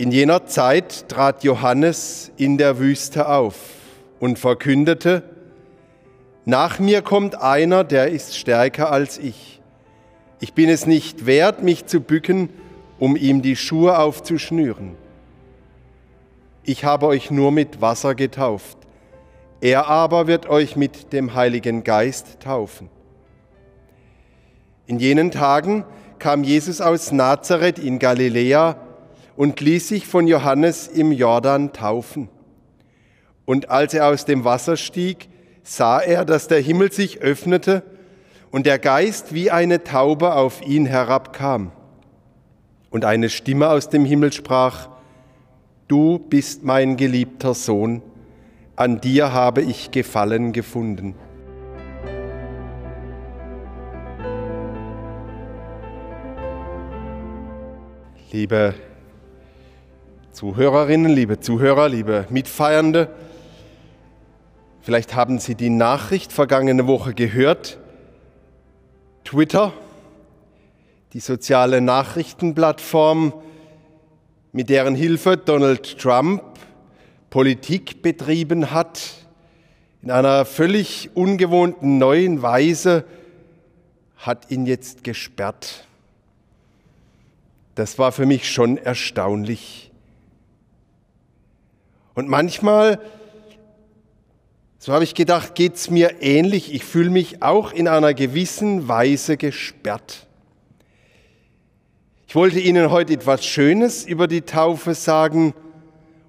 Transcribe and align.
In 0.00 0.12
jener 0.12 0.46
Zeit 0.46 1.10
trat 1.10 1.44
Johannes 1.44 2.32
in 2.38 2.56
der 2.56 2.78
Wüste 2.78 3.28
auf 3.28 3.56
und 4.18 4.38
verkündete, 4.38 5.22
nach 6.46 6.78
mir 6.78 7.02
kommt 7.02 7.34
einer, 7.34 7.84
der 7.84 8.08
ist 8.08 8.34
stärker 8.34 8.90
als 8.90 9.18
ich. 9.18 9.60
Ich 10.40 10.54
bin 10.54 10.70
es 10.70 10.86
nicht 10.86 11.26
wert, 11.26 11.62
mich 11.62 11.84
zu 11.84 12.00
bücken, 12.00 12.48
um 12.98 13.14
ihm 13.14 13.42
die 13.42 13.56
Schuhe 13.56 13.98
aufzuschnüren. 13.98 14.96
Ich 16.64 16.86
habe 16.86 17.06
euch 17.06 17.30
nur 17.30 17.52
mit 17.52 17.82
Wasser 17.82 18.14
getauft, 18.14 18.78
er 19.60 19.88
aber 19.88 20.26
wird 20.26 20.48
euch 20.48 20.76
mit 20.76 21.12
dem 21.12 21.34
Heiligen 21.34 21.84
Geist 21.84 22.40
taufen. 22.40 22.88
In 24.86 24.98
jenen 24.98 25.30
Tagen 25.30 25.84
kam 26.18 26.42
Jesus 26.42 26.80
aus 26.80 27.12
Nazareth 27.12 27.78
in 27.78 27.98
Galiläa 27.98 28.76
und 29.40 29.58
ließ 29.58 29.88
sich 29.88 30.06
von 30.06 30.26
Johannes 30.28 30.86
im 30.86 31.12
Jordan 31.12 31.72
taufen. 31.72 32.28
Und 33.46 33.70
als 33.70 33.94
er 33.94 34.06
aus 34.08 34.26
dem 34.26 34.44
Wasser 34.44 34.76
stieg, 34.76 35.30
sah 35.62 35.98
er, 35.98 36.26
dass 36.26 36.46
der 36.46 36.60
Himmel 36.60 36.92
sich 36.92 37.22
öffnete 37.22 37.82
und 38.50 38.66
der 38.66 38.78
Geist 38.78 39.32
wie 39.32 39.50
eine 39.50 39.82
Taube 39.82 40.34
auf 40.34 40.60
ihn 40.60 40.84
herabkam. 40.84 41.72
Und 42.90 43.06
eine 43.06 43.30
Stimme 43.30 43.70
aus 43.70 43.88
dem 43.88 44.04
Himmel 44.04 44.30
sprach, 44.34 44.90
Du 45.88 46.18
bist 46.18 46.62
mein 46.62 46.98
geliebter 46.98 47.54
Sohn, 47.54 48.02
an 48.76 49.00
dir 49.00 49.32
habe 49.32 49.62
ich 49.62 49.90
Gefallen 49.90 50.52
gefunden. 50.52 51.14
Liebe 58.30 58.74
Zuhörerinnen, 60.32 61.10
liebe 61.10 61.40
Zuhörer, 61.40 61.88
liebe 61.88 62.26
Mitfeiernde, 62.30 63.10
vielleicht 64.80 65.16
haben 65.16 65.40
Sie 65.40 65.56
die 65.56 65.70
Nachricht 65.70 66.32
vergangene 66.32 66.86
Woche 66.86 67.14
gehört. 67.14 67.78
Twitter, 69.24 69.72
die 71.14 71.20
soziale 71.20 71.80
Nachrichtenplattform, 71.80 73.32
mit 74.52 74.70
deren 74.70 74.94
Hilfe 74.94 75.36
Donald 75.36 75.98
Trump 75.98 76.42
Politik 77.28 78.00
betrieben 78.00 78.70
hat, 78.70 79.14
in 80.00 80.12
einer 80.12 80.44
völlig 80.44 81.10
ungewohnten 81.14 81.98
neuen 81.98 82.40
Weise, 82.40 83.04
hat 84.16 84.50
ihn 84.52 84.64
jetzt 84.64 85.02
gesperrt. 85.02 85.86
Das 87.74 87.98
war 87.98 88.12
für 88.12 88.26
mich 88.26 88.48
schon 88.48 88.76
erstaunlich. 88.76 89.89
Und 92.20 92.28
manchmal, 92.28 93.00
so 94.78 94.92
habe 94.92 95.04
ich 95.04 95.14
gedacht, 95.14 95.54
geht 95.54 95.76
es 95.76 95.88
mir 95.88 96.20
ähnlich. 96.20 96.74
Ich 96.74 96.84
fühle 96.84 97.08
mich 97.08 97.42
auch 97.42 97.72
in 97.72 97.88
einer 97.88 98.12
gewissen 98.12 98.88
Weise 98.88 99.38
gesperrt. 99.38 100.26
Ich 102.28 102.34
wollte 102.34 102.60
Ihnen 102.60 102.90
heute 102.90 103.14
etwas 103.14 103.46
Schönes 103.46 104.04
über 104.04 104.28
die 104.28 104.42
Taufe 104.42 104.94
sagen 104.94 105.54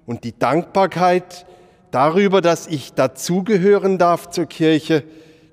und 0.06 0.24
die 0.24 0.32
Dankbarkeit 0.38 1.44
darüber, 1.90 2.40
dass 2.40 2.68
ich 2.68 2.94
dazugehören 2.94 3.98
darf 3.98 4.30
zur 4.30 4.46
Kirche 4.46 5.04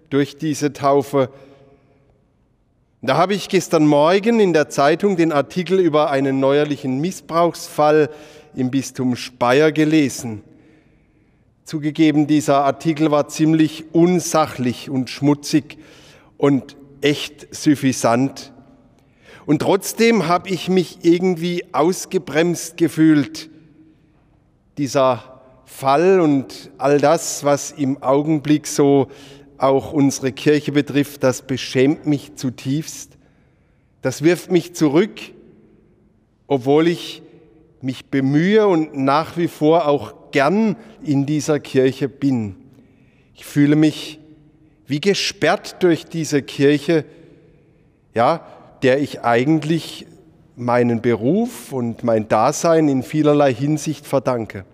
durch 0.10 0.38
diese 0.38 0.72
Taufe 0.72 1.30
da 3.02 3.16
habe 3.16 3.34
ich 3.34 3.48
gestern 3.48 3.88
Morgen 3.88 4.42
in 4.42 4.52
der 4.52 4.68
Zeitung 4.68 5.16
den 5.16 5.32
Artikel 5.32 5.80
über 5.80 6.10
einen 6.10 6.42
neuerlichen 6.42 7.00
Missbrauchsfall 7.00 8.10
im 8.56 8.72
Bistum 8.72 9.16
Speyer 9.16 9.72
gelesen. 9.72 10.44
Zugegeben, 11.66 12.26
dieser 12.26 12.64
Artikel 12.64 13.12
war 13.12 13.28
ziemlich 13.28 13.86
unsachlich 13.94 14.90
und 14.90 15.10
schmutzig 15.10 15.78
und 16.38 16.76
echt 17.02 17.54
suffisant. 17.54 18.52
Und 19.46 19.62
trotzdem 19.62 20.28
habe 20.28 20.50
ich 20.50 20.70
mich 20.70 21.00
irgendwie 21.04 21.66
ausgebremst 21.74 22.78
gefühlt. 22.78 23.50
Dieser 24.78 25.42
Fall 25.66 26.20
und 26.20 26.72
all 26.78 27.00
das, 27.00 27.44
was 27.44 27.72
im 27.72 28.02
Augenblick 28.02 28.66
so 28.66 29.08
auch 29.58 29.94
unsere 29.94 30.32
Kirche 30.32 30.72
betrifft, 30.72 31.24
das 31.24 31.42
beschämt 31.42 32.06
mich 32.06 32.36
zutiefst. 32.36 33.18
Das 34.02 34.24
wirft 34.24 34.52
mich 34.52 34.74
zurück, 34.74 35.20
obwohl 36.48 36.88
ich 36.88 37.22
mich 37.82 38.06
bemühe 38.06 38.68
und 38.68 38.98
nach 38.98 39.38
wie 39.38 39.48
vor 39.48 39.88
auch 39.88 40.32
gern 40.32 40.76
in 41.04 41.26
dieser 41.26 41.60
Kirche 41.60 42.10
bin. 42.10 42.56
Ich 43.36 43.46
fühle 43.46 43.76
mich 43.76 44.20
wie 44.86 45.00
gesperrt 45.00 45.78
durch 45.82 46.06
diese 46.06 46.42
Kirche, 46.42 47.06
ja, 48.14 48.46
der 48.82 49.00
ich 49.00 49.22
eigentlich 49.22 50.08
meinen 50.56 51.02
Beruf 51.02 51.72
und 51.72 52.04
mein 52.04 52.28
Dasein 52.28 52.90
in 52.90 53.04
vielerlei 53.04 53.54
Hinsicht 53.54 54.06
verdanke. 54.06 54.66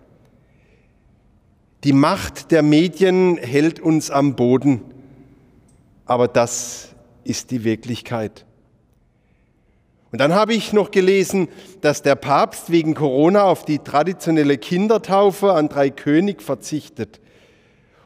Die 1.83 1.93
Macht 1.93 2.51
der 2.51 2.63
Medien 2.63 3.37
hält 3.37 3.79
uns 3.79 4.09
am 4.09 4.35
Boden, 4.35 4.81
aber 6.05 6.27
das 6.27 6.95
ist 7.23 7.51
die 7.51 7.63
Wirklichkeit. 7.63 8.45
Und 10.15 10.19
dann 10.19 10.33
habe 10.33 10.53
ich 10.53 10.71
noch 10.71 10.91
gelesen, 10.91 11.49
dass 11.81 12.01
der 12.01 12.15
Papst 12.15 12.71
wegen 12.71 12.93
Corona 12.93 13.43
auf 13.43 13.65
die 13.65 13.79
traditionelle 13.79 14.57
Kindertaufe 14.57 15.51
an 15.51 15.67
drei 15.67 15.89
König 15.89 16.41
verzichtet. 16.41 17.19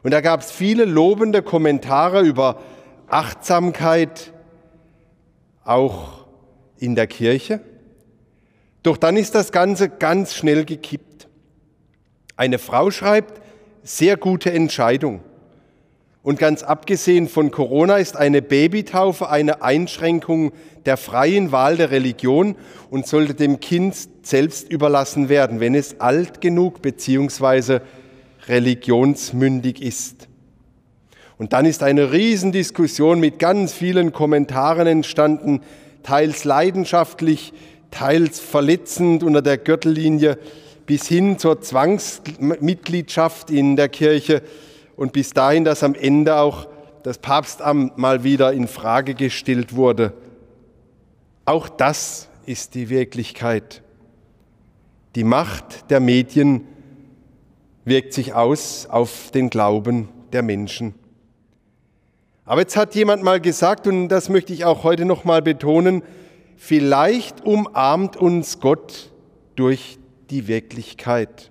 Und 0.02 0.10
da 0.10 0.20
gab 0.20 0.40
es 0.40 0.50
viele 0.50 0.86
lobende 0.86 1.40
Kommentare 1.40 2.22
über 2.22 2.60
Achtsamkeit, 3.06 4.32
auch 5.62 6.26
in 6.80 6.96
der 6.96 7.06
Kirche. 7.06 7.60
Doch 8.82 8.96
dann 8.96 9.16
ist 9.16 9.36
das 9.36 9.52
Ganze 9.52 9.88
ganz 9.88 10.34
schnell 10.34 10.64
gekippt. 10.64 11.28
Eine 12.36 12.58
Frau 12.58 12.90
schreibt, 12.90 13.40
sehr 13.84 14.16
gute 14.16 14.50
Entscheidung. 14.50 15.20
Und 16.22 16.38
ganz 16.38 16.62
abgesehen 16.62 17.28
von 17.28 17.50
Corona 17.50 17.96
ist 17.96 18.14
eine 18.16 18.42
Babytaufe 18.42 19.30
eine 19.30 19.62
Einschränkung 19.62 20.52
der 20.84 20.98
freien 20.98 21.50
Wahl 21.50 21.78
der 21.78 21.90
Religion 21.90 22.56
und 22.90 23.06
sollte 23.06 23.34
dem 23.34 23.58
Kind 23.60 23.94
selbst 24.22 24.70
überlassen 24.70 25.30
werden, 25.30 25.60
wenn 25.60 25.74
es 25.74 25.98
alt 26.00 26.42
genug 26.42 26.82
bzw. 26.82 27.80
religionsmündig 28.48 29.80
ist. 29.80 30.28
Und 31.38 31.54
dann 31.54 31.64
ist 31.64 31.82
eine 31.82 32.12
Riesendiskussion 32.12 33.18
mit 33.18 33.38
ganz 33.38 33.72
vielen 33.72 34.12
Kommentaren 34.12 34.86
entstanden, 34.86 35.62
teils 36.02 36.44
leidenschaftlich, 36.44 37.54
teils 37.90 38.40
verletzend 38.40 39.22
unter 39.22 39.40
der 39.40 39.56
Gürtellinie 39.56 40.36
bis 40.84 41.08
hin 41.08 41.38
zur 41.38 41.62
Zwangsmitgliedschaft 41.62 43.50
in 43.50 43.76
der 43.76 43.88
Kirche 43.88 44.42
und 45.00 45.14
bis 45.14 45.30
dahin, 45.30 45.64
dass 45.64 45.82
am 45.82 45.94
Ende 45.94 46.36
auch 46.36 46.68
das 47.04 47.16
Papstamt 47.16 47.96
mal 47.96 48.22
wieder 48.22 48.52
in 48.52 48.68
Frage 48.68 49.14
gestellt 49.14 49.74
wurde. 49.74 50.12
Auch 51.46 51.70
das 51.70 52.28
ist 52.44 52.74
die 52.74 52.90
Wirklichkeit. 52.90 53.82
Die 55.14 55.24
Macht 55.24 55.90
der 55.90 56.00
Medien 56.00 56.66
wirkt 57.86 58.12
sich 58.12 58.34
aus 58.34 58.88
auf 58.90 59.30
den 59.30 59.48
Glauben 59.48 60.10
der 60.34 60.42
Menschen. 60.42 60.94
Aber 62.44 62.60
jetzt 62.60 62.76
hat 62.76 62.94
jemand 62.94 63.22
mal 63.22 63.40
gesagt, 63.40 63.86
und 63.86 64.08
das 64.08 64.28
möchte 64.28 64.52
ich 64.52 64.66
auch 64.66 64.84
heute 64.84 65.06
noch 65.06 65.24
mal 65.24 65.40
betonen, 65.40 66.02
vielleicht 66.58 67.40
umarmt 67.46 68.18
uns 68.18 68.60
Gott 68.60 69.10
durch 69.56 69.98
die 70.28 70.46
Wirklichkeit. 70.46 71.50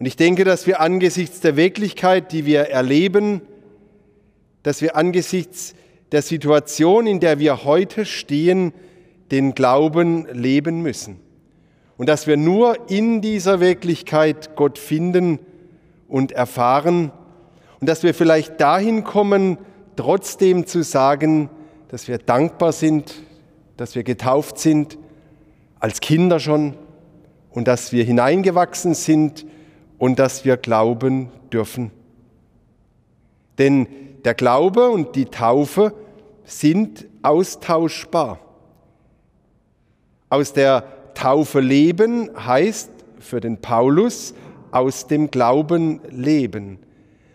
Und 0.00 0.06
ich 0.06 0.16
denke, 0.16 0.44
dass 0.44 0.66
wir 0.66 0.80
angesichts 0.80 1.40
der 1.40 1.56
Wirklichkeit, 1.56 2.32
die 2.32 2.46
wir 2.46 2.62
erleben, 2.70 3.42
dass 4.62 4.80
wir 4.80 4.96
angesichts 4.96 5.74
der 6.10 6.22
Situation, 6.22 7.06
in 7.06 7.20
der 7.20 7.38
wir 7.38 7.64
heute 7.64 8.06
stehen, 8.06 8.72
den 9.30 9.54
Glauben 9.54 10.26
leben 10.32 10.80
müssen. 10.80 11.20
Und 11.98 12.08
dass 12.08 12.26
wir 12.26 12.38
nur 12.38 12.90
in 12.90 13.20
dieser 13.20 13.60
Wirklichkeit 13.60 14.56
Gott 14.56 14.78
finden 14.78 15.38
und 16.08 16.32
erfahren. 16.32 17.12
Und 17.78 17.86
dass 17.86 18.02
wir 18.02 18.14
vielleicht 18.14 18.58
dahin 18.58 19.04
kommen, 19.04 19.58
trotzdem 19.96 20.66
zu 20.66 20.82
sagen, 20.82 21.50
dass 21.88 22.08
wir 22.08 22.16
dankbar 22.16 22.72
sind, 22.72 23.16
dass 23.76 23.94
wir 23.94 24.02
getauft 24.02 24.58
sind 24.58 24.96
als 25.78 26.00
Kinder 26.00 26.40
schon 26.40 26.74
und 27.50 27.68
dass 27.68 27.92
wir 27.92 28.02
hineingewachsen 28.02 28.94
sind 28.94 29.44
und 30.00 30.18
dass 30.18 30.46
wir 30.46 30.56
glauben 30.56 31.28
dürfen. 31.52 31.92
Denn 33.58 33.86
der 34.24 34.32
Glaube 34.32 34.88
und 34.88 35.14
die 35.14 35.26
Taufe 35.26 35.92
sind 36.44 37.06
austauschbar. 37.22 38.40
Aus 40.30 40.54
der 40.54 40.84
Taufe 41.12 41.60
leben 41.60 42.30
heißt 42.34 42.90
für 43.18 43.40
den 43.42 43.60
Paulus 43.60 44.32
aus 44.70 45.06
dem 45.06 45.30
Glauben 45.30 46.00
leben. 46.08 46.78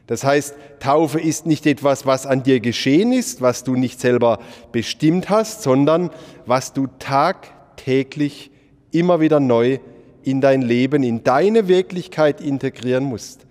Das 0.07 0.23
heißt, 0.23 0.55
Taufe 0.79 1.19
ist 1.19 1.45
nicht 1.45 1.67
etwas, 1.67 2.07
was 2.07 2.25
an 2.25 2.41
dir 2.41 2.59
geschehen 2.59 3.13
ist, 3.13 3.41
was 3.41 3.63
du 3.63 3.75
nicht 3.75 3.99
selber 3.99 4.39
bestimmt 4.71 5.29
hast, 5.29 5.61
sondern 5.61 6.09
was 6.47 6.73
du 6.73 6.87
tagtäglich 6.97 8.49
immer 8.91 9.19
wieder 9.19 9.39
neu 9.39 9.77
in 10.25 10.41
dein 10.41 10.61
Leben, 10.61 11.03
in 11.03 11.23
deine 11.23 11.67
Wirklichkeit 11.67 12.41
integrieren 12.41 13.03
musst. 13.03 13.45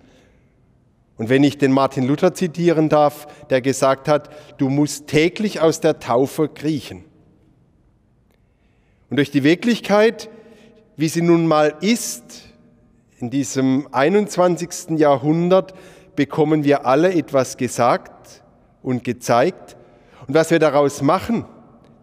Und 1.17 1.29
wenn 1.29 1.43
ich 1.43 1.57
den 1.57 1.71
Martin 1.71 2.05
Luther 2.05 2.33
zitieren 2.33 2.89
darf, 2.89 3.27
der 3.49 3.61
gesagt 3.61 4.09
hat, 4.09 4.29
du 4.57 4.69
musst 4.69 5.07
täglich 5.07 5.61
aus 5.61 5.79
der 5.79 5.99
Taufe 5.99 6.49
kriechen. 6.49 7.05
Und 9.09 9.17
durch 9.17 9.31
die 9.31 9.43
Wirklichkeit, 9.43 10.29
wie 10.97 11.07
sie 11.07 11.21
nun 11.21 11.47
mal 11.47 11.75
ist, 11.79 12.23
in 13.19 13.29
diesem 13.29 13.87
21. 13.93 14.99
Jahrhundert, 14.99 15.73
bekommen 16.17 16.65
wir 16.65 16.85
alle 16.85 17.13
etwas 17.13 17.55
gesagt 17.55 18.43
und 18.83 19.05
gezeigt. 19.05 19.77
Und 20.27 20.33
was 20.33 20.51
wir 20.51 20.59
daraus 20.59 21.01
machen, 21.01 21.45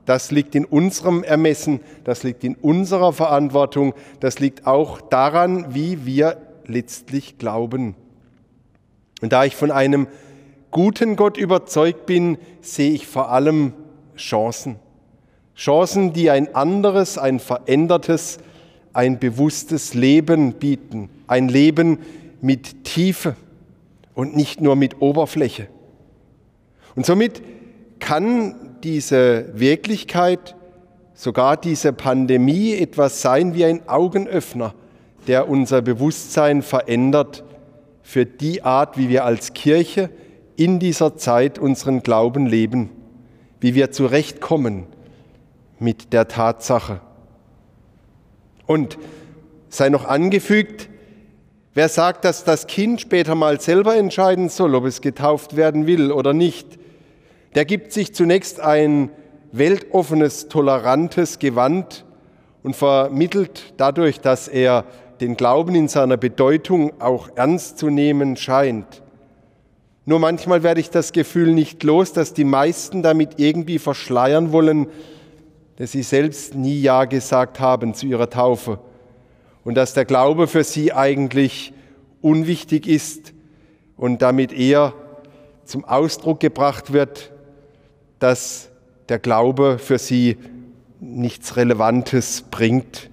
das 0.05 0.31
liegt 0.31 0.55
in 0.55 0.65
unserem 0.65 1.23
Ermessen, 1.23 1.81
das 2.05 2.23
liegt 2.23 2.45
in 2.45 2.57
unserer 2.57 3.13
Verantwortung, 3.13 3.95
das 4.21 4.41
liegt 4.41 4.67
auch 4.67 5.01
daran, 5.01 5.75
wie 5.75 6.05
wir 6.05 6.39
letztlich 6.67 7.39
glauben. 7.39 7.95
Und 9.21 9.33
da 9.33 9.45
ich 9.45 9.55
von 9.55 9.71
einem 9.71 10.09
guten 10.71 11.17
Gott 11.17 11.37
überzeugt 11.37 12.07
bin, 12.07 12.39
sehe 12.61 12.93
ich 12.93 13.07
vor 13.07 13.31
allem 13.31 13.73
Chancen. 14.17 14.77
Chancen, 15.55 16.13
die 16.13 16.31
ein 16.31 16.55
anderes, 16.55 17.19
ein 17.19 17.39
verändertes, 17.39 18.39
ein 18.93 19.19
bewusstes 19.19 19.95
Leben 19.95 20.55
bieten. 20.55 21.09
Ein 21.27 21.49
Leben 21.49 21.99
mit 22.41 22.85
Tiefe 22.85 23.37
und 24.15 24.35
nicht 24.35 24.61
nur 24.61 24.77
mit 24.77 25.01
Oberfläche. 25.01 25.69
Und 26.95 27.07
somit 27.07 27.43
kann 28.01 28.72
diese 28.85 29.47
Wirklichkeit, 29.55 30.55
sogar 31.15 31.57
diese 31.57 31.93
Pandemie 31.93 32.75
etwas 32.75 33.23
sein 33.23 33.55
wie 33.55 33.65
ein 33.65 33.89
Augenöffner, 33.89 34.75
der 35.27 35.49
unser 35.49 35.83
Bewusstsein 35.83 36.63
verändert 36.63 37.45
für 38.03 38.27
die 38.27 38.63
Art, 38.63 38.99
wie 38.99 39.09
wir 39.09 39.25
als 39.25 39.53
Kirche 39.53 40.11
in 40.57 40.79
dieser 40.79 41.17
Zeit 41.17 41.59
unseren 41.59 42.03
Glauben 42.03 42.47
leben, 42.47 42.91
wie 43.61 43.75
wir 43.75 43.91
zurechtkommen 43.93 44.87
mit 45.79 46.13
der 46.13 46.29
Tatsache. 46.29 47.01
Und 48.67 48.99
sei 49.69 49.89
noch 49.89 50.05
angefügt, 50.05 50.89
Wer 51.75 51.89
sagt, 51.89 52.27
dass 52.27 52.45
das 52.45 52.67
Kind 52.67 53.01
später 53.01 53.35
mal 53.35 53.59
selber 53.61 53.97
entscheiden 53.97 54.51
soll, 54.51 54.75
ob 54.75 54.85
es 54.85 55.01
getauft 55.01 55.57
werden 55.57 55.87
will 55.87 56.13
oder 56.13 56.35
nicht, 56.35 56.79
der 57.55 57.65
gibt 57.65 57.93
sich 57.93 58.15
zunächst 58.15 58.61
ein 58.61 59.11
weltoffenes, 59.53 60.49
tolerantes 60.49 61.39
Gewand 61.39 62.05
und 62.63 62.75
vermittelt 62.75 63.75
dadurch, 63.77 64.21
dass 64.21 64.49
er 64.49 64.85
den 65.21 65.37
Glauben 65.37 65.75
in 65.75 65.89
seiner 65.89 66.17
Bedeutung 66.17 67.01
auch 67.01 67.29
ernst 67.37 67.79
zu 67.79 67.91
nehmen 67.91 68.37
scheint. 68.37 69.03
Nur 70.05 70.19
manchmal 70.19 70.63
werde 70.63 70.81
ich 70.81 70.91
das 70.91 71.13
Gefühl 71.13 71.53
nicht 71.53 71.83
los, 71.85 72.13
dass 72.13 72.35
die 72.35 72.45
meisten 72.45 73.03
damit 73.03 73.39
irgendwie 73.39 73.79
verschleiern 73.79 74.51
wollen, 74.51 74.89
dass 75.77 75.93
sie 75.93 76.03
selbst 76.03 76.55
nie 76.55 76.81
Ja 76.81 77.05
gesagt 77.05 77.61
haben 77.61 77.95
zu 77.95 78.07
ihrer 78.07 78.29
Taufe 78.29 78.79
und 79.65 79.77
dass 79.77 79.95
der 79.95 80.05
Glaube 80.05 80.49
für 80.49 80.65
sie 80.65 80.93
eigentlich 80.93 81.73
unwichtig 82.21 82.87
ist 82.87 83.33
und 83.97 84.23
damit 84.23 84.53
eher 84.53 84.95
zum 85.65 85.85
Ausdruck 85.85 86.41
gebracht 86.41 86.93
wird, 86.93 87.32
dass 88.23 88.71
der 89.09 89.19
Glaube 89.19 89.79
für 89.81 89.99
sie 89.99 90.37
nichts 91.01 91.57
Relevantes 91.57 92.45
bringt, 92.51 93.11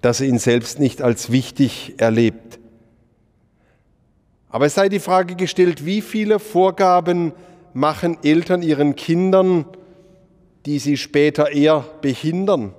dass 0.00 0.22
er 0.22 0.28
ihn 0.28 0.38
selbst 0.38 0.80
nicht 0.80 1.02
als 1.02 1.30
wichtig 1.30 1.94
erlebt. 1.98 2.58
Aber 4.48 4.64
es 4.64 4.74
sei 4.74 4.88
die 4.88 4.98
Frage 5.00 5.34
gestellt, 5.34 5.84
wie 5.84 6.00
viele 6.00 6.38
Vorgaben 6.38 7.32
machen 7.74 8.16
Eltern 8.22 8.62
ihren 8.62 8.96
Kindern, 8.96 9.66
die 10.64 10.78
sie 10.78 10.96
später 10.96 11.50
eher 11.50 11.84
behindern? 12.00 12.72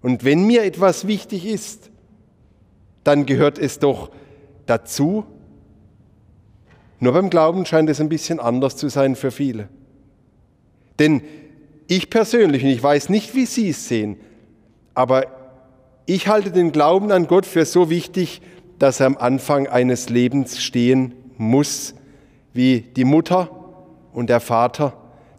Und 0.00 0.24
wenn 0.24 0.46
mir 0.46 0.64
etwas 0.64 1.06
wichtig 1.06 1.44
ist, 1.44 1.90
dann 3.04 3.26
gehört 3.26 3.58
es 3.58 3.80
doch 3.80 4.10
dazu. 4.64 5.26
Nur 7.00 7.12
beim 7.12 7.28
Glauben 7.28 7.66
scheint 7.66 7.90
es 7.90 8.00
ein 8.00 8.08
bisschen 8.08 8.40
anders 8.40 8.78
zu 8.78 8.88
sein 8.88 9.14
für 9.14 9.30
viele. 9.30 9.68
Denn 11.00 11.22
ich 11.88 12.10
persönlich, 12.10 12.62
und 12.62 12.68
ich 12.68 12.82
weiß 12.82 13.08
nicht, 13.08 13.34
wie 13.34 13.46
Sie 13.46 13.70
es 13.70 13.88
sehen, 13.88 14.16
aber 14.94 15.26
ich 16.06 16.28
halte 16.28 16.52
den 16.52 16.70
Glauben 16.70 17.10
an 17.10 17.26
Gott 17.26 17.46
für 17.46 17.64
so 17.64 17.90
wichtig, 17.90 18.42
dass 18.78 19.00
er 19.00 19.06
am 19.06 19.16
Anfang 19.16 19.66
eines 19.66 20.08
Lebens 20.10 20.62
stehen 20.62 21.14
muss, 21.36 21.94
wie 22.52 22.80
die 22.80 23.04
Mutter 23.04 23.50
und 24.12 24.28
der 24.28 24.40
Vater, 24.40 24.92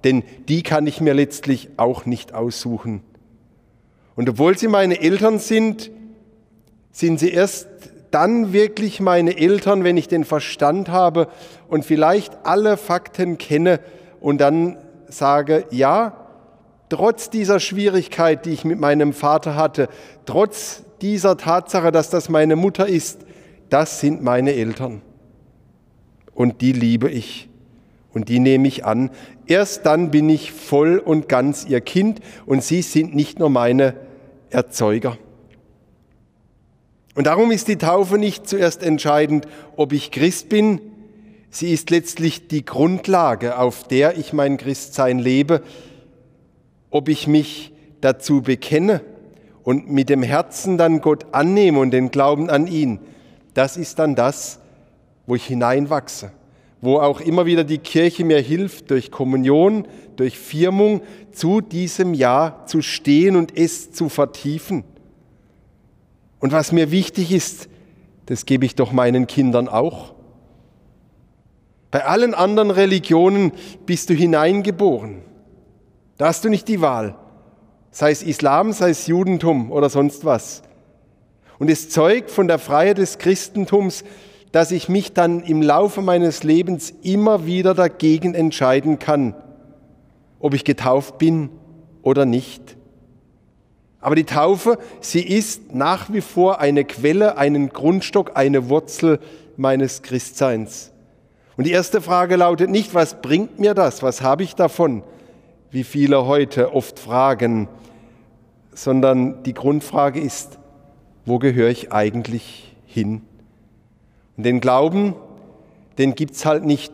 denn 0.04 0.24
die 0.50 0.64
kann 0.64 0.88
ich 0.88 1.00
mir 1.00 1.14
letztlich 1.14 1.70
auch 1.78 2.06
nicht 2.06 2.34
aussuchen. 2.34 3.04
Und 4.16 4.30
obwohl 4.30 4.58
sie 4.58 4.68
meine 4.68 5.00
Eltern 5.00 5.40
sind, 5.40 5.92
sind 6.92 7.20
sie 7.20 7.30
erst 7.30 7.68
dann 8.10 8.52
wirklich 8.52 9.00
meine 9.00 9.38
Eltern, 9.38 9.84
wenn 9.84 9.96
ich 9.96 10.08
den 10.08 10.26
Verstand 10.26 10.90
habe 10.90 11.28
und 11.70 11.86
vielleicht 11.86 12.46
alle 12.46 12.78
Fakten 12.78 13.38
kenne 13.38 13.80
und 14.20 14.42
dann 14.42 14.78
sage, 15.12 15.66
ja, 15.72 16.18
trotz 16.90 17.30
dieser 17.30 17.60
Schwierigkeit, 17.60 18.46
die 18.46 18.52
ich 18.52 18.66
mit 18.66 18.80
meinem 18.80 19.14
Vater 19.14 19.56
hatte, 19.56 19.88
trotz 20.26 20.84
dieser 21.02 21.38
Tatsache, 21.38 21.92
dass 21.92 22.10
das 22.10 22.30
meine 22.30 22.56
Mutter 22.56 22.88
ist, 22.88 23.26
das 23.70 24.00
sind 24.00 24.22
meine 24.22 24.54
Eltern. 24.54 25.02
Und 26.34 26.62
die 26.62 26.74
liebe 26.74 27.10
ich 27.10 27.50
und 28.14 28.30
die 28.30 28.40
nehme 28.40 28.68
ich 28.68 28.86
an. 28.86 29.10
Erst 29.46 29.86
dann 29.86 30.12
bin 30.12 30.30
ich 30.30 30.52
voll 30.52 30.98
und 30.98 31.30
ganz 31.30 31.66
ihr 31.66 31.82
Kind 31.82 32.20
und 32.46 32.64
sie 32.64 32.82
sind 32.82 33.16
nicht 33.16 33.40
nur 33.40 33.50
meine 33.50 33.96
Erzeuger. 34.50 35.18
Und 37.16 37.28
darum 37.28 37.52
ist 37.52 37.68
die 37.68 37.78
Taufe 37.78 38.18
nicht 38.18 38.48
zuerst 38.48 38.84
entscheidend, 38.84 39.48
ob 39.76 39.94
ich 39.94 40.12
Christ 40.12 40.50
bin. 40.50 40.80
Sie 41.54 41.74
ist 41.74 41.90
letztlich 41.90 42.48
die 42.48 42.64
Grundlage, 42.64 43.60
auf 43.60 43.86
der 43.86 44.18
ich 44.18 44.32
mein 44.32 44.56
Christsein 44.56 45.20
lebe, 45.20 45.62
ob 46.90 47.10
ich 47.10 47.28
mich 47.28 47.74
dazu 48.00 48.42
bekenne 48.42 49.02
und 49.64 49.92
mit 49.92 50.08
dem 50.08 50.24
Herzen 50.24 50.78
dann 50.78 51.02
Gott 51.02 51.26
annehme 51.34 51.80
und 51.80 51.92
den 51.92 52.10
Glauben 52.10 52.50
an 52.50 52.68
ihn. 52.68 53.00
Das 53.54 53.76
ist 53.76 54.00
dann 54.00 54.16
das, 54.16 54.60
wo 55.28 55.36
ich 55.36 55.46
hineinwachse, 55.46 56.32
wo 56.80 57.00
auch 57.00 57.20
immer 57.20 57.46
wieder 57.46 57.66
die 57.66 57.80
Kirche 57.80 58.24
mir 58.24 58.40
hilft, 58.40 58.90
durch 58.90 59.12
Kommunion, 59.12 59.86
durch 60.16 60.40
Firmung 60.40 61.02
zu 61.34 61.60
diesem 61.60 62.14
Ja 62.14 62.64
zu 62.66 62.82
stehen 62.82 63.36
und 63.36 63.58
es 63.58 63.92
zu 63.92 64.08
vertiefen. 64.08 64.86
Und 66.40 66.54
was 66.54 66.72
mir 66.72 66.92
wichtig 66.92 67.34
ist, 67.34 67.68
das 68.28 68.46
gebe 68.46 68.66
ich 68.66 68.76
doch 68.76 68.94
meinen 68.94 69.28
Kindern 69.28 69.68
auch. 69.68 70.14
Bei 71.92 72.06
allen 72.06 72.34
anderen 72.34 72.72
Religionen 72.72 73.52
bist 73.86 74.10
du 74.10 74.14
hineingeboren. 74.14 75.22
Da 76.18 76.28
hast 76.28 76.46
du 76.46 76.50
nicht 76.50 76.68
die 76.68 76.82
Wahl. 76.82 77.16
Sei 77.92 78.12
es 78.12 78.24
Islam, 78.24 78.72
sei 78.72 78.92
es 78.92 79.08
Judentum 79.08 79.72
oder 79.72 79.90
sonst 79.90 80.24
was. 80.24 80.64
Und 81.60 81.70
es 81.70 81.90
zeugt 81.90 82.32
von 82.32 82.48
der 82.48 82.58
Freiheit 82.58 82.98
des 82.98 83.18
Christentums, 83.18 84.06
dass 84.52 84.72
ich 84.72 84.90
mich 84.90 85.14
dann 85.14 85.44
im 85.44 85.62
Laufe 85.62 86.02
meines 86.02 86.44
Lebens 86.44 86.94
immer 87.04 87.46
wieder 87.46 87.74
dagegen 87.74 88.34
entscheiden 88.34 88.98
kann, 88.98 89.36
ob 90.40 90.54
ich 90.54 90.64
getauft 90.64 91.18
bin 91.18 91.50
oder 92.02 92.26
nicht. 92.26 92.78
Aber 94.00 94.16
die 94.16 94.24
Taufe, 94.24 94.80
sie 95.00 95.22
ist 95.22 95.74
nach 95.74 96.12
wie 96.12 96.22
vor 96.22 96.60
eine 96.60 96.86
Quelle, 96.86 97.38
einen 97.38 97.70
Grundstock, 97.70 98.32
eine 98.36 98.70
Wurzel 98.70 99.20
meines 99.58 100.02
Christseins. 100.02 100.91
Und 101.58 101.68
die 101.68 101.72
erste 101.72 102.02
Frage 102.02 102.38
lautet 102.38 102.70
nicht, 102.70 102.94
was 102.94 103.22
bringt 103.22 103.60
mir 103.60 103.74
das, 103.74 104.02
was 104.04 104.22
habe 104.22 104.44
ich 104.44 104.56
davon, 104.56 105.04
wie 105.70 105.84
viele 105.84 106.26
heute 106.26 106.74
oft 106.74 107.00
fragen, 107.00 107.68
sondern 108.74 109.44
die 109.44 109.54
Grundfrage 109.54 110.20
ist, 110.20 110.60
wo 111.26 111.40
gehöre 111.40 111.70
ich 111.70 111.92
eigentlich 111.92 112.76
hin? 112.86 113.22
Und 114.38 114.46
den 114.46 114.62
Glauben, 114.62 115.14
den 115.98 116.16
gibt 116.16 116.36
es 116.36 116.46
halt 116.46 116.66
nicht 116.66 116.94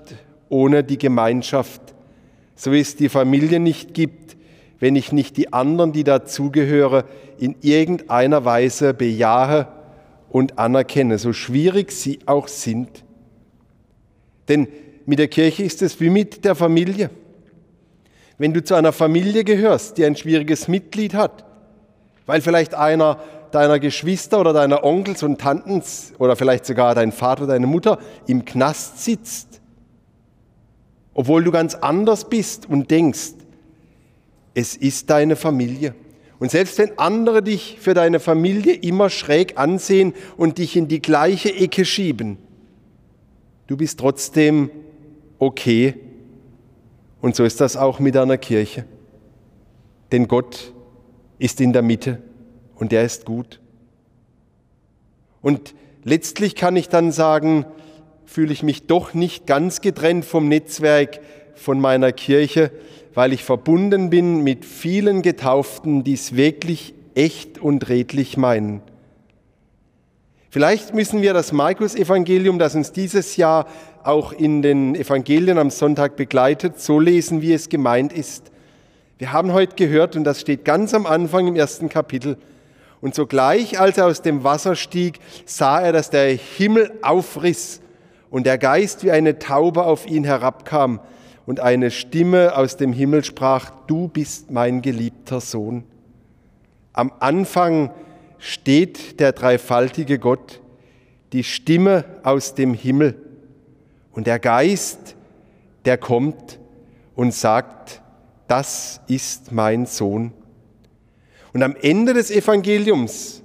ohne 0.49 0.83
die 0.83 0.97
Gemeinschaft, 0.97 1.81
so 2.55 2.71
wie 2.71 2.79
es 2.79 2.95
die 2.95 3.09
Familie 3.09 3.59
nicht 3.59 3.93
gibt, 3.93 4.37
wenn 4.79 4.95
ich 4.95 5.11
nicht 5.11 5.37
die 5.37 5.53
anderen, 5.53 5.91
die 5.91 6.03
dazugehören, 6.03 7.03
in 7.39 7.55
irgendeiner 7.61 8.45
Weise 8.45 8.93
bejahe 8.93 9.67
und 10.29 10.59
anerkenne, 10.59 11.17
so 11.17 11.33
schwierig 11.33 11.91
sie 11.91 12.19
auch 12.25 12.47
sind. 12.47 13.03
Denn 14.48 14.68
mit 15.06 15.20
der 15.20 15.27
Kirche 15.27 15.63
ist 15.63 15.82
es 15.82 16.00
wie 16.00 16.10
mit 16.10 16.46
der 16.46 16.56
Familie. 16.56 17.10
Wenn 18.38 18.54
du 18.54 18.63
zu 18.63 18.75
einer 18.75 18.92
Familie 18.92 19.44
gehörst, 19.44 19.98
die 19.98 20.06
ein 20.06 20.16
schwieriges 20.16 20.68
Mitglied 20.68 21.13
hat, 21.13 21.46
weil 22.25 22.42
vielleicht 22.42 22.75
einer 22.75 23.20
deiner 23.51 23.80
Geschwister 23.80 24.39
oder 24.39 24.54
deiner 24.54 24.84
Onkels 24.84 25.24
und 25.24 25.39
Tanten 25.39 25.82
oder 26.20 26.36
vielleicht 26.36 26.66
sogar 26.66 26.94
dein 26.94 27.12
Vater 27.12 27.44
oder 27.44 27.54
deine 27.54 27.68
Mutter 27.68 28.00
im 28.27 28.46
Knast 28.46 29.04
sitzt, 29.04 29.62
obwohl 31.13 31.44
du 31.44 31.51
ganz 31.51 31.74
anders 31.74 32.30
bist 32.30 32.70
und 32.70 32.92
denkst, 32.92 33.34
es 34.54 34.75
ist 34.75 35.10
deine 35.10 35.36
Familie. 35.36 35.96
Und 36.39 36.51
selbst 36.51 36.77
wenn 36.77 37.00
andere 37.00 37.42
dich 37.42 37.77
für 37.80 37.94
deine 37.94 38.20
Familie 38.20 38.74
immer 38.74 39.10
schräg 39.10 39.58
ansehen 39.58 40.13
und 40.36 40.60
dich 40.60 40.75
in 40.75 40.88
die 40.88 41.01
gleiche 41.01 41.54
Ecke 41.56 41.86
schieben, 41.86 42.38
du 43.67 43.77
bist 43.77 44.00
trotzdem 44.00 44.69
okay. 45.39 45.95
Und 47.21 47.36
so 47.36 47.43
ist 47.43 47.62
das 47.62 47.77
auch 47.77 48.00
mit 48.00 48.15
einer 48.17 48.38
Kirche. 48.38 48.86
Denn 50.12 50.27
Gott 50.27 50.74
ist 51.39 51.62
in 51.62 51.74
der 51.74 51.81
Mitte 51.81 52.21
und 52.75 52.93
er 52.93 53.03
ist 53.03 53.25
gut. 53.25 53.59
Und 55.41 55.75
letztlich 56.03 56.55
kann 56.55 56.75
ich 56.75 56.89
dann 56.89 57.12
sagen, 57.12 57.65
fühle 58.25 58.53
ich 58.53 58.63
mich 58.63 58.88
doch 58.88 59.13
nicht 59.13 59.47
ganz 59.47 59.81
getrennt 59.81 60.25
vom 60.25 60.47
Netzwerk 60.47 61.19
von 61.55 61.79
meiner 61.79 62.12
Kirche, 62.12 62.71
weil 63.13 63.33
ich 63.33 63.43
verbunden 63.43 64.09
bin 64.09 64.43
mit 64.43 64.65
vielen 64.65 65.21
Getauften, 65.21 66.03
die 66.03 66.13
es 66.13 66.36
wirklich 66.36 66.93
echt 67.15 67.57
und 67.57 67.89
redlich 67.89 68.38
meinen. 68.38 68.81
Vielleicht 70.50 70.94
müssen 70.94 71.22
wir 71.22 71.34
das 71.34 71.51
Markus-Evangelium, 71.51 72.58
das 72.58 72.74
uns 72.74 72.94
dieses 72.94 73.36
Jahr 73.36 73.68
auch 74.04 74.32
in 74.32 74.62
den 74.62 74.96
Evangelien 74.96 75.58
am 75.58 75.70
Sonntag 75.70 76.16
begleitet, 76.16 76.80
so 76.80 77.00
lesen, 77.00 77.42
wie 77.42 77.54
es 77.54 77.68
gemeint 77.68 78.13
ist. 78.13 78.51
Wir 79.18 79.34
haben 79.34 79.51
heute 79.51 79.75
gehört, 79.75 80.16
und 80.16 80.24
das 80.24 80.39
steht 80.39 80.63
ganz 80.63 80.94
am 80.94 81.06
Anfang 81.06 81.48
im 81.48 81.56
ersten 81.56 81.89
Kapitel, 81.89 82.38
und 83.01 83.13
sogleich, 83.13 83.80
als 83.80 83.98
er 83.98 84.08
aus 84.08 84.22
dem 84.22 84.44
Wasser 84.44 84.75
stieg, 84.75 85.20
sah 85.46 85.82
er, 85.82 85.92
dass 85.92 86.10
der 86.10 86.30
Himmel 86.30 86.92
aufriss 87.01 87.82
und 88.30 88.46
der 88.46 88.58
Geist 88.58 89.04
wie 89.04 89.12
eine 89.12 89.39
Taube 89.39 89.84
auf 89.84 90.08
ihn 90.08 90.24
herabkam 90.24 91.00
und 91.46 91.60
eine 91.60 91.92
Stimme 91.92 92.56
aus 92.56 92.75
dem 92.77 92.94
Himmel 92.94 93.24
sprach, 93.24 93.70
du 93.86 94.08
bist 94.08 94.50
mein 94.50 94.82
geliebter 94.82 95.42
Sohn. 95.42 95.84
Am 96.94 97.12
Anfang 97.20 97.92
steht 98.39 99.20
der 99.20 99.32
dreifaltige 99.32 100.20
Gott, 100.20 100.62
die 101.34 101.44
Stimme 101.44 102.06
aus 102.24 102.56
dem 102.56 102.74
Himmel 102.74 103.15
und 104.12 104.27
der 104.27 104.39
Geist, 104.39 105.15
der 105.86 105.98
kommt 105.98 106.60
und 107.15 107.34
sagt, 107.34 108.01
das 108.48 109.01
ist 109.08 109.51
mein 109.51 109.86
Sohn. 109.86 110.32
Und 111.53 111.63
am 111.63 111.75
Ende 111.82 112.13
des 112.13 112.32
Evangeliums, 112.32 113.41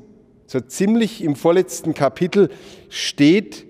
so 0.47 0.61
ziemlich 0.61 1.25
im 1.25 1.35
vorletzten 1.35 1.95
Kapitel, 1.95 2.51
steht, 2.89 3.67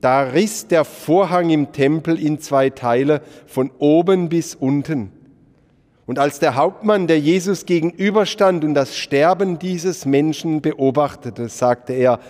da 0.00 0.22
riss 0.22 0.66
der 0.68 0.84
Vorhang 0.84 1.50
im 1.50 1.72
Tempel 1.72 2.20
in 2.20 2.38
zwei 2.38 2.70
Teile, 2.70 3.22
von 3.46 3.70
oben 3.78 4.28
bis 4.28 4.54
unten. 4.54 5.12
Und 6.06 6.20
als 6.20 6.38
der 6.38 6.54
Hauptmann, 6.54 7.08
der 7.08 7.18
Jesus 7.18 7.66
gegenüberstand 7.66 8.64
und 8.64 8.74
das 8.74 8.96
Sterben 8.96 9.58
dieses 9.58 10.06
Menschen 10.06 10.62
beobachtete, 10.62 11.48
sagte 11.48 11.92
er, 11.92 12.20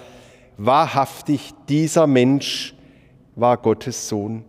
wahrhaftig, 0.56 1.52
dieser 1.68 2.06
Mensch 2.06 2.74
war 3.34 3.58
Gottes 3.58 4.08
Sohn. 4.08 4.44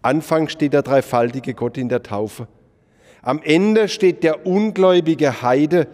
Anfang 0.00 0.48
steht 0.48 0.72
der 0.72 0.82
dreifaltige 0.82 1.54
Gott 1.54 1.76
in 1.76 1.88
der 1.90 2.02
Taufe. 2.02 2.48
Am 3.20 3.40
Ende 3.42 3.88
steht 3.88 4.22
der 4.22 4.46
ungläubige 4.46 5.42
Heide, 5.42 5.86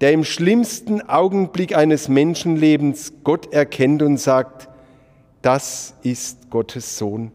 der 0.00 0.12
im 0.12 0.24
schlimmsten 0.24 1.00
Augenblick 1.08 1.76
eines 1.76 2.08
Menschenlebens 2.08 3.12
Gott 3.22 3.52
erkennt 3.52 4.02
und 4.02 4.16
sagt, 4.18 4.68
das 5.42 5.94
ist 6.02 6.50
Gottes 6.50 6.98
Sohn. 6.98 7.32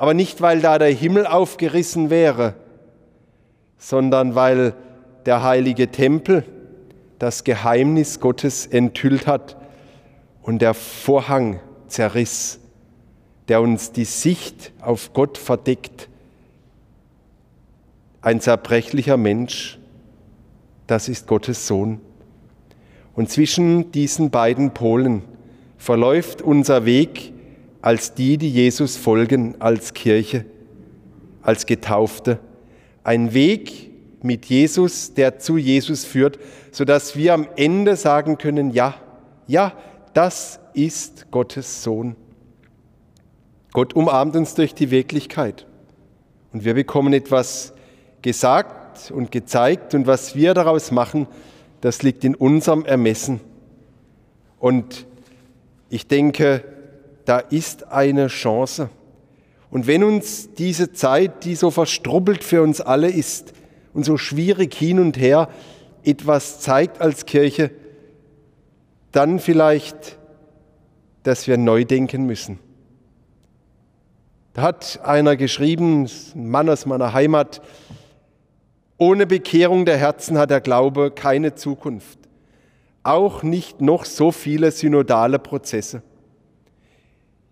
Aber 0.00 0.14
nicht, 0.14 0.40
weil 0.40 0.62
da 0.62 0.78
der 0.78 0.88
Himmel 0.88 1.26
aufgerissen 1.26 2.08
wäre, 2.08 2.54
sondern 3.76 4.34
weil 4.34 4.72
der 5.26 5.42
heilige 5.42 5.90
Tempel 5.90 6.42
das 7.18 7.44
Geheimnis 7.44 8.18
Gottes 8.18 8.64
enthüllt 8.64 9.26
hat 9.26 9.58
und 10.40 10.62
der 10.62 10.72
Vorhang 10.72 11.60
zerriss, 11.86 12.60
der 13.48 13.60
uns 13.60 13.92
die 13.92 14.06
Sicht 14.06 14.72
auf 14.80 15.12
Gott 15.12 15.36
verdeckt. 15.36 16.08
Ein 18.22 18.40
zerbrechlicher 18.40 19.18
Mensch, 19.18 19.78
das 20.86 21.10
ist 21.10 21.26
Gottes 21.26 21.66
Sohn. 21.66 22.00
Und 23.14 23.28
zwischen 23.28 23.92
diesen 23.92 24.30
beiden 24.30 24.72
Polen 24.72 25.20
verläuft 25.76 26.40
unser 26.40 26.86
Weg 26.86 27.34
als 27.82 28.14
die, 28.14 28.36
die 28.36 28.50
Jesus 28.50 28.96
folgen, 28.96 29.60
als 29.60 29.94
Kirche, 29.94 30.44
als 31.42 31.66
Getaufte. 31.66 32.38
Ein 33.04 33.32
Weg 33.32 33.90
mit 34.22 34.46
Jesus, 34.46 35.14
der 35.14 35.38
zu 35.38 35.56
Jesus 35.56 36.04
führt, 36.04 36.38
sodass 36.72 37.16
wir 37.16 37.34
am 37.34 37.48
Ende 37.56 37.96
sagen 37.96 38.38
können, 38.38 38.70
ja, 38.70 38.94
ja, 39.46 39.72
das 40.12 40.60
ist 40.74 41.30
Gottes 41.30 41.82
Sohn. 41.82 42.16
Gott 43.72 43.94
umarmt 43.94 44.36
uns 44.36 44.54
durch 44.54 44.74
die 44.74 44.90
Wirklichkeit 44.90 45.66
und 46.52 46.64
wir 46.64 46.74
bekommen 46.74 47.12
etwas 47.12 47.72
gesagt 48.22 49.10
und 49.10 49.30
gezeigt 49.30 49.94
und 49.94 50.06
was 50.06 50.34
wir 50.34 50.54
daraus 50.54 50.90
machen, 50.90 51.26
das 51.80 52.02
liegt 52.02 52.24
in 52.24 52.34
unserem 52.34 52.84
Ermessen. 52.84 53.40
Und 54.58 55.06
ich 55.88 56.06
denke, 56.06 56.64
da 57.30 57.38
ist 57.38 57.92
eine 57.92 58.26
Chance. 58.26 58.90
Und 59.70 59.86
wenn 59.86 60.02
uns 60.02 60.52
diese 60.54 60.92
Zeit, 60.92 61.44
die 61.44 61.54
so 61.54 61.70
verstrubbelt 61.70 62.42
für 62.42 62.60
uns 62.60 62.80
alle 62.80 63.08
ist 63.08 63.52
und 63.94 64.04
so 64.04 64.16
schwierig 64.16 64.74
hin 64.74 64.98
und 64.98 65.16
her, 65.16 65.48
etwas 66.02 66.58
zeigt 66.58 67.00
als 67.00 67.26
Kirche, 67.26 67.70
dann 69.12 69.38
vielleicht, 69.38 70.18
dass 71.22 71.46
wir 71.46 71.56
neu 71.56 71.84
denken 71.84 72.26
müssen. 72.26 72.58
Da 74.54 74.62
hat 74.62 74.98
einer 75.04 75.36
geschrieben, 75.36 76.10
ein 76.34 76.48
Mann 76.48 76.68
aus 76.68 76.84
meiner 76.84 77.12
Heimat, 77.12 77.62
ohne 78.98 79.28
Bekehrung 79.28 79.84
der 79.84 79.98
Herzen 79.98 80.36
hat 80.36 80.50
der 80.50 80.60
Glaube 80.60 81.12
keine 81.12 81.54
Zukunft 81.54 82.18
auch 83.02 83.42
nicht 83.42 83.80
noch 83.80 84.04
so 84.04 84.30
viele 84.30 84.70
synodale 84.70 85.38
Prozesse. 85.38 86.02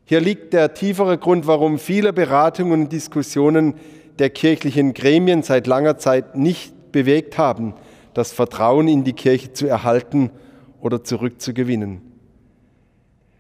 Hier 0.09 0.21
liegt 0.23 0.55
der 0.55 0.73
tiefere 0.73 1.19
Grund, 1.19 1.47
warum 1.47 1.79
viele 1.79 2.15
Beratungen 2.15 2.85
und 2.85 2.93
Diskussionen 2.93 3.75
der 4.19 4.31
kirchlichen 4.31 4.95
Gremien 4.95 5.43
seit 5.43 5.67
langer 5.67 5.99
Zeit 5.99 6.35
nicht 6.35 6.93
bewegt 6.93 7.37
haben, 7.37 7.75
das 8.15 8.33
Vertrauen 8.33 8.89
in 8.89 9.05
die 9.05 9.13
Kirche 9.13 9.53
zu 9.53 9.67
erhalten 9.67 10.31
oder 10.81 11.05
zurückzugewinnen. 11.05 12.01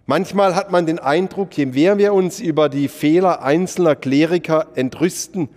Manchmal 0.04 0.54
hat 0.54 0.70
man 0.70 0.84
den 0.84 0.98
Eindruck, 0.98 1.56
je 1.56 1.64
mehr 1.64 1.96
wir 1.96 2.12
uns 2.12 2.38
über 2.38 2.68
die 2.68 2.88
Fehler 2.88 3.42
einzelner 3.42 3.96
Kleriker 3.96 4.66
entrüsten, 4.74 5.48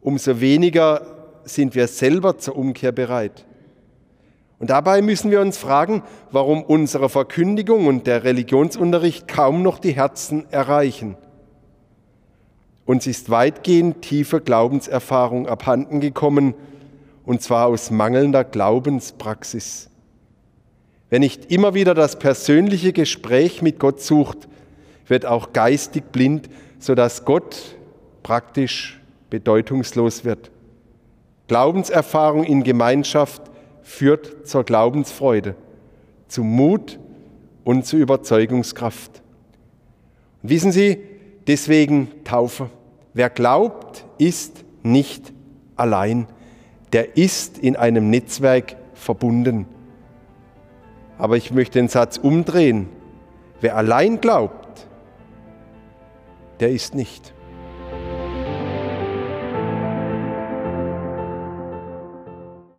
umso 0.00 0.40
weniger 0.40 1.02
sind 1.44 1.74
wir 1.74 1.86
selber 1.86 2.38
zur 2.38 2.56
Umkehr 2.56 2.92
bereit. 2.92 3.44
Und 4.58 4.70
dabei 4.70 5.02
müssen 5.02 5.30
wir 5.30 5.40
uns 5.40 5.58
fragen, 5.58 6.02
warum 6.30 6.62
unsere 6.62 7.08
Verkündigung 7.08 7.86
und 7.86 8.06
der 8.06 8.24
Religionsunterricht 8.24 9.28
kaum 9.28 9.62
noch 9.62 9.78
die 9.78 9.92
Herzen 9.92 10.50
erreichen. 10.50 11.16
Uns 12.86 13.06
ist 13.06 13.30
weitgehend 13.30 14.02
tiefe 14.02 14.40
Glaubenserfahrung 14.40 15.46
abhanden 15.46 16.00
gekommen, 16.00 16.54
und 17.24 17.42
zwar 17.42 17.66
aus 17.66 17.90
mangelnder 17.90 18.44
Glaubenspraxis. 18.44 19.90
Wer 21.10 21.18
nicht 21.18 21.50
immer 21.52 21.74
wieder 21.74 21.94
das 21.94 22.18
persönliche 22.18 22.92
Gespräch 22.92 23.62
mit 23.62 23.78
Gott 23.78 24.00
sucht, 24.00 24.48
wird 25.08 25.26
auch 25.26 25.52
geistig 25.52 26.04
blind, 26.12 26.48
sodass 26.78 27.24
Gott 27.24 27.76
praktisch 28.22 29.00
bedeutungslos 29.28 30.24
wird. 30.24 30.50
Glaubenserfahrung 31.48 32.44
in 32.44 32.62
Gemeinschaft 32.62 33.42
führt 33.86 34.48
zur 34.48 34.64
Glaubensfreude, 34.64 35.54
zu 36.26 36.42
Mut 36.42 36.98
und 37.62 37.86
zu 37.86 37.96
Überzeugungskraft. 37.96 39.22
Und 40.42 40.50
wissen 40.50 40.72
Sie, 40.72 40.98
deswegen 41.46 42.08
Taufe. 42.24 42.68
Wer 43.14 43.30
glaubt, 43.30 44.04
ist 44.18 44.64
nicht 44.82 45.32
allein, 45.76 46.26
der 46.92 47.16
ist 47.16 47.58
in 47.58 47.76
einem 47.76 48.10
Netzwerk 48.10 48.76
verbunden. 48.94 49.66
Aber 51.16 51.36
ich 51.36 51.52
möchte 51.52 51.78
den 51.78 51.88
Satz 51.88 52.18
umdrehen. 52.18 52.88
Wer 53.60 53.76
allein 53.76 54.20
glaubt, 54.20 54.88
der 56.58 56.72
ist 56.72 56.96
nicht. 56.96 57.32